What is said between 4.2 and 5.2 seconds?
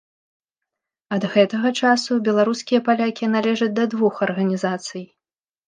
арганізацый.